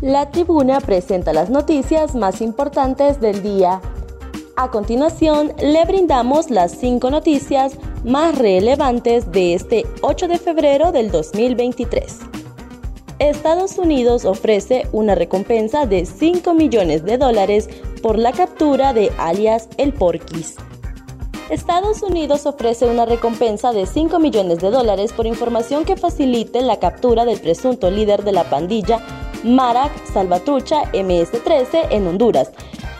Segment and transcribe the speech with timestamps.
[0.00, 3.82] La tribuna presenta las noticias más importantes del día.
[4.56, 11.10] A continuación, le brindamos las cinco noticias más relevantes de este 8 de febrero del
[11.10, 12.18] 2023.
[13.18, 17.68] Estados Unidos ofrece una recompensa de 5 millones de dólares
[18.02, 20.54] por la captura de alias El Porquis.
[21.50, 26.78] Estados Unidos ofrece una recompensa de 5 millones de dólares por información que facilite la
[26.78, 32.50] captura del presunto líder de la pandilla Marac Salvatrucha MS-13 en Honduras.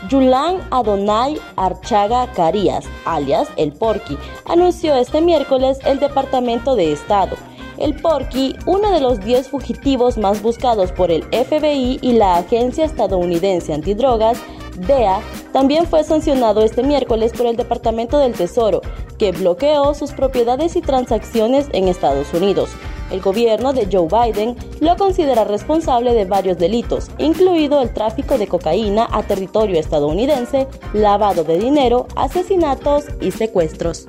[0.09, 7.37] Yulan Adonai Archaga Carías, alias El Porqui, anunció este miércoles el Departamento de Estado.
[7.77, 12.85] El Porqui, uno de los 10 fugitivos más buscados por el FBI y la Agencia
[12.85, 14.39] Estadounidense Antidrogas,
[14.87, 18.81] DEA, también fue sancionado este miércoles por el Departamento del Tesoro,
[19.17, 22.69] que bloqueó sus propiedades y transacciones en Estados Unidos.
[23.11, 28.47] El gobierno de Joe Biden lo considera responsable de varios delitos, incluido el tráfico de
[28.47, 34.07] cocaína a territorio estadounidense, lavado de dinero, asesinatos y secuestros.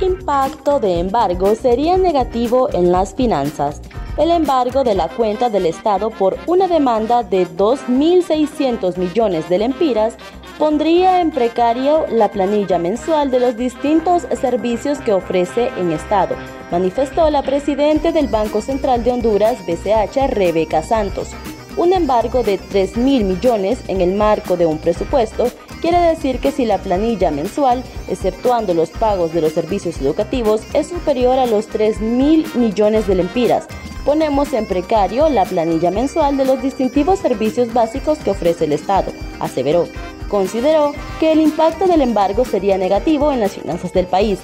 [0.00, 3.80] Impacto de embargo sería negativo en las finanzas.
[4.16, 10.16] El embargo de la cuenta del Estado por una demanda de 2.600 millones de lempiras
[10.62, 16.36] pondría en precario la planilla mensual de los distintos servicios que ofrece en Estado,
[16.70, 21.30] manifestó la presidenta del Banco Central de Honduras, BCH, Rebeca Santos.
[21.76, 25.48] Un embargo de 3 mil millones en el marco de un presupuesto
[25.80, 30.86] quiere decir que si la planilla mensual, exceptuando los pagos de los servicios educativos, es
[30.86, 33.66] superior a los 3 mil millones de lempiras,
[34.04, 39.12] ponemos en precario la planilla mensual de los distintivos servicios básicos que ofrece el Estado,
[39.40, 39.88] aseveró
[40.32, 44.40] consideró que el impacto del embargo sería negativo en las finanzas del país.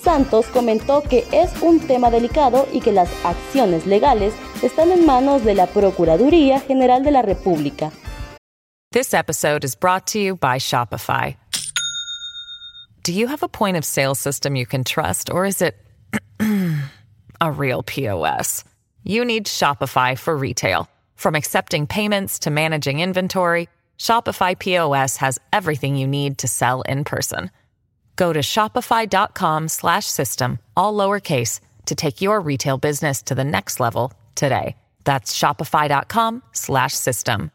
[0.00, 5.44] Santos comentó que es un tema delicado y que las acciones legales están en manos
[5.44, 7.90] de la Procuraduría General de la República.
[8.92, 11.36] This episode is brought to you by Shopify.
[13.02, 15.74] Do you have a point of sale system you can trust, or is it
[17.40, 18.62] a real POS?
[19.02, 20.88] You need Shopify for retail.
[21.16, 23.68] From accepting payments to managing inventory,
[24.02, 27.50] Shopify POS has everything you need to sell in person.
[28.16, 33.78] Go to shopify.com slash system, all lowercase, to take your retail business to the next
[33.78, 34.74] level today.
[35.04, 37.52] That's shopify.com slash system.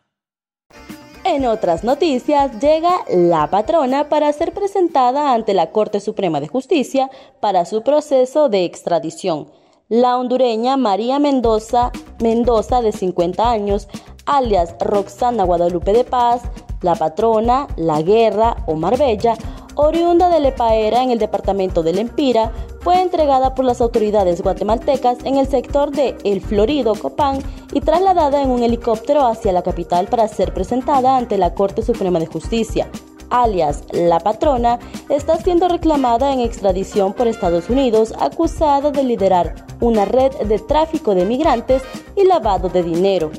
[1.25, 7.09] En otras noticias, llega la patrona para ser presentada ante la Corte Suprema de Justicia
[7.41, 9.51] para su proceso de extradición.
[9.89, 11.91] La hondureña María Mendoza,
[12.21, 13.89] Mendoza de 50 años,
[14.27, 16.41] alias Roxana Guadalupe de Paz,
[16.81, 19.35] La Patrona, La Guerra o Marbella,
[19.75, 22.51] oriunda de Lepaera en el departamento de Lempira,
[22.81, 27.39] fue entregada por las autoridades guatemaltecas en el sector de El Florido, Copán,
[27.73, 32.19] y trasladada en un helicóptero hacia la capital para ser presentada ante la Corte Suprema
[32.19, 32.89] de Justicia.
[33.29, 40.05] Alias La Patrona está siendo reclamada en extradición por Estados Unidos, acusada de liderar una
[40.05, 41.83] red de tráfico de migrantes
[42.15, 43.31] y lavado de dinero.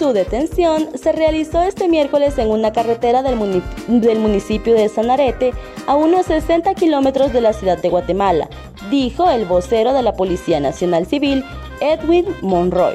[0.00, 5.52] Su detención se realizó este miércoles en una carretera del, municipio de Sanarete,
[5.86, 8.48] a unos 60 kilómetros de la ciudad de Guatemala,
[8.90, 11.44] dijo el vocero de la Policía Nacional Civil,
[11.82, 12.94] Edwin Monroy.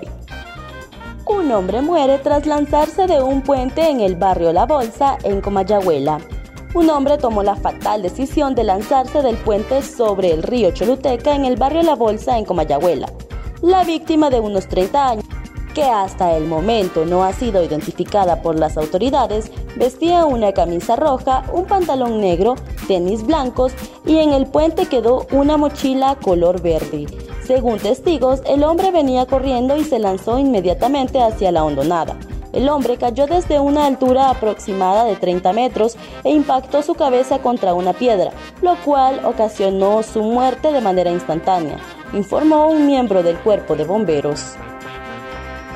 [1.28, 6.18] Un hombre muere tras lanzarse de un puente en el barrio La Bolsa, en Comayagüela.
[6.74, 11.46] Un hombre tomó la fatal decisión de lanzarse del puente sobre el río Choluteca en
[11.46, 13.14] el barrio La Bolsa, en Comayagüela.
[13.62, 15.35] La víctima de unos 30 años
[15.76, 21.44] que hasta el momento no ha sido identificada por las autoridades, vestía una camisa roja,
[21.54, 22.56] un pantalón negro,
[22.88, 23.74] tenis blancos
[24.06, 27.06] y en el puente quedó una mochila color verde.
[27.46, 32.18] Según testigos, el hombre venía corriendo y se lanzó inmediatamente hacia la hondonada.
[32.54, 37.74] El hombre cayó desde una altura aproximada de 30 metros e impactó su cabeza contra
[37.74, 38.32] una piedra,
[38.62, 41.78] lo cual ocasionó su muerte de manera instantánea,
[42.14, 44.56] informó un miembro del cuerpo de bomberos.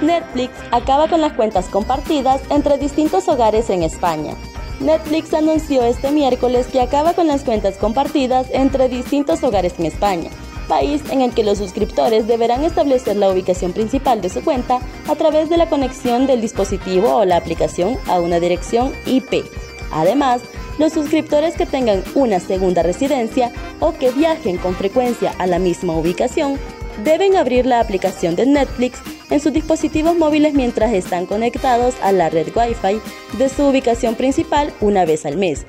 [0.02, 4.34] Netflix acaba con las cuentas compartidas entre distintos hogares en España.
[4.80, 10.30] Netflix anunció este miércoles que acaba con las cuentas compartidas entre distintos hogares en España,
[10.70, 14.80] país en el que los suscriptores deberán establecer la ubicación principal de su cuenta
[15.10, 19.44] a través de la conexión del dispositivo o la aplicación a una dirección IP.
[19.92, 20.42] Además,
[20.78, 25.98] los suscriptores que tengan una segunda residencia o que viajen con frecuencia a la misma
[25.98, 26.58] ubicación
[27.04, 29.00] deben abrir la aplicación de Netflix
[29.30, 33.00] en sus dispositivos móviles mientras están conectados a la red Wi-Fi
[33.38, 35.66] de su ubicación principal una vez al mes.